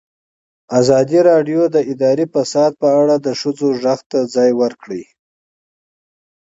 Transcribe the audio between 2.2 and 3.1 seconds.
فساد په